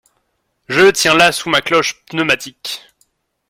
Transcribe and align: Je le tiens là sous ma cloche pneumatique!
Je 0.67 0.79
le 0.79 0.91
tiens 0.93 1.13
là 1.15 1.31
sous 1.31 1.51
ma 1.51 1.61
cloche 1.61 2.03
pneumatique! 2.07 2.81